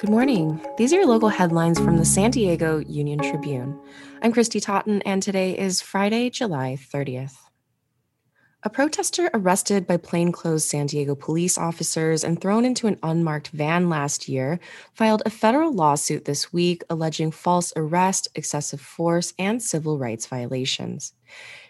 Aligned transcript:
Good 0.00 0.08
morning. 0.08 0.58
These 0.78 0.94
are 0.94 0.96
your 0.96 1.06
local 1.06 1.28
headlines 1.28 1.78
from 1.78 1.98
the 1.98 2.06
San 2.06 2.30
Diego 2.30 2.78
Union 2.78 3.18
Tribune. 3.18 3.78
I'm 4.22 4.32
Kristy 4.32 4.58
Totten, 4.58 5.02
and 5.02 5.22
today 5.22 5.58
is 5.58 5.82
Friday, 5.82 6.30
July 6.30 6.78
30th. 6.80 7.49
A 8.62 8.68
protester 8.68 9.30
arrested 9.32 9.86
by 9.86 9.96
plainclothes 9.96 10.68
San 10.68 10.84
Diego 10.84 11.14
police 11.14 11.56
officers 11.56 12.22
and 12.22 12.38
thrown 12.38 12.66
into 12.66 12.86
an 12.86 12.98
unmarked 13.02 13.48
van 13.48 13.88
last 13.88 14.28
year 14.28 14.60
filed 14.92 15.22
a 15.24 15.30
federal 15.30 15.72
lawsuit 15.72 16.26
this 16.26 16.52
week 16.52 16.82
alleging 16.90 17.30
false 17.30 17.72
arrest, 17.74 18.28
excessive 18.34 18.80
force, 18.82 19.32
and 19.38 19.62
civil 19.62 19.98
rights 19.98 20.26
violations. 20.26 21.14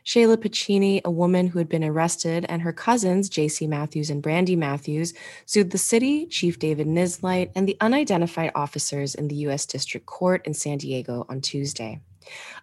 Shayla 0.04 0.36
Pacini, 0.36 1.00
a 1.04 1.12
woman 1.12 1.46
who 1.46 1.60
had 1.60 1.68
been 1.68 1.84
arrested, 1.84 2.44
and 2.48 2.62
her 2.62 2.72
cousins, 2.72 3.28
J.C. 3.28 3.68
Matthews 3.68 4.10
and 4.10 4.20
Brandy 4.20 4.56
Matthews, 4.56 5.14
sued 5.46 5.70
the 5.70 5.78
city, 5.78 6.26
Chief 6.26 6.58
David 6.58 6.88
Nisleit, 6.88 7.52
and 7.54 7.68
the 7.68 7.76
unidentified 7.80 8.50
officers 8.56 9.14
in 9.14 9.28
the 9.28 9.36
U.S. 9.46 9.64
District 9.64 10.06
Court 10.06 10.44
in 10.44 10.54
San 10.54 10.78
Diego 10.78 11.24
on 11.28 11.40
Tuesday. 11.40 12.00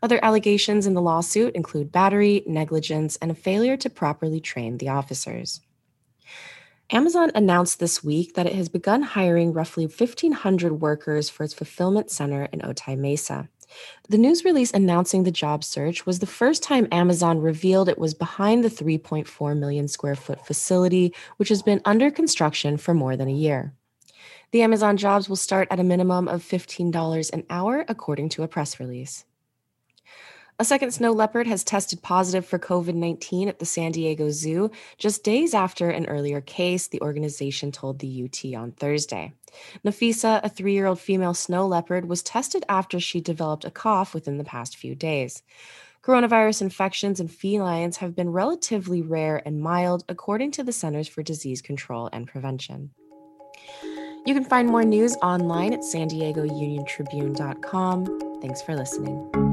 Other 0.02 0.20
allegations 0.24 0.86
in 0.86 0.94
the 0.94 1.02
lawsuit 1.02 1.56
include 1.56 1.92
battery, 1.92 2.44
negligence, 2.46 3.18
and 3.18 3.32
a 3.32 3.36
failure 3.36 3.78
to 3.78 3.90
properly 3.90 4.40
train 4.40 4.78
the 4.78 4.90
officers. 4.90 5.62
Amazon 6.90 7.32
announced 7.36 7.80
this 7.80 8.04
week 8.04 8.36
that 8.36 8.46
it 8.46 8.56
has 8.56 8.70
begun 8.70 9.02
hiring 9.02 9.52
roughly 9.52 9.86
1,500 9.86 10.80
workers 10.80 11.30
for 11.30 11.44
its 11.44 11.54
fulfillment 11.54 12.10
center 12.10 12.46
in 12.54 12.62
Otay 12.62 12.98
Mesa. 12.98 13.50
The 14.08 14.18
news 14.18 14.46
release 14.46 14.72
announcing 14.72 15.24
the 15.24 15.32
job 15.32 15.66
search 15.66 16.06
was 16.06 16.20
the 16.20 16.26
first 16.26 16.64
time 16.64 16.88
Amazon 16.92 17.42
revealed 17.42 17.90
it 17.90 18.00
was 18.00 18.14
behind 18.14 18.64
the 18.64 18.70
3.4 18.70 19.58
million 19.58 19.90
square 19.90 20.16
foot 20.16 20.46
facility, 20.48 21.14
which 21.36 21.50
has 21.50 21.62
been 21.62 21.82
under 21.84 22.10
construction 22.10 22.78
for 22.78 22.94
more 22.94 23.18
than 23.18 23.28
a 23.28 23.34
year. 23.34 23.74
The 24.52 24.62
Amazon 24.62 24.96
jobs 24.96 25.28
will 25.28 25.36
start 25.36 25.68
at 25.70 25.82
a 25.82 25.84
minimum 25.84 26.30
of 26.30 26.42
$15 26.42 27.34
an 27.34 27.44
hour, 27.50 27.84
according 27.90 28.30
to 28.30 28.44
a 28.44 28.48
press 28.48 28.80
release. 28.80 29.26
A 30.60 30.66
second 30.66 30.92
snow 30.92 31.12
leopard 31.12 31.46
has 31.46 31.64
tested 31.64 32.02
positive 32.02 32.44
for 32.44 32.58
COVID 32.58 32.96
19 32.96 33.48
at 33.48 33.60
the 33.60 33.66
San 33.66 33.92
Diego 33.92 34.32
Zoo 34.32 34.72
just 34.98 35.24
days 35.24 35.54
after 35.54 35.92
an 35.92 36.08
earlier 36.08 36.42
case, 36.42 36.88
the 36.88 37.02
organization 37.02 37.72
told 37.72 38.00
the 38.00 38.24
UT 38.24 38.56
on 38.56 38.72
Thursday. 38.72 39.34
Nafisa, 39.86 40.42
a 40.44 40.50
three 40.50 40.74
year 40.74 40.88
old 40.88 41.00
female 41.00 41.36
snow 41.36 41.68
leopard, 41.68 42.10
was 42.10 42.24
tested 42.24 42.66
after 42.68 43.00
she 43.00 43.22
developed 43.22 43.66
a 43.66 43.72
cough 43.72 44.16
within 44.16 44.40
the 44.40 44.44
past 44.44 44.78
few 44.78 44.96
days. 44.96 45.44
Coronavirus 46.02 46.64
infections 46.64 47.20
in 47.20 47.28
felines 47.28 47.98
have 47.98 48.16
been 48.16 48.32
relatively 48.32 49.04
rare 49.04 49.44
and 49.46 49.62
mild, 49.62 50.06
according 50.10 50.52
to 50.52 50.64
the 50.64 50.72
Centers 50.72 51.08
for 51.08 51.22
Disease 51.22 51.62
Control 51.62 52.10
and 52.12 52.28
Prevention. 52.28 52.90
You 54.26 54.34
can 54.34 54.44
find 54.44 54.70
more 54.70 54.84
news 54.84 55.16
online 55.18 55.74
at 55.74 55.84
san 55.84 56.08
diego 56.08 56.44
union 56.44 56.84
tribune.com. 56.86 58.40
Thanks 58.42 58.64
for 58.64 58.76
listening. 58.76 59.47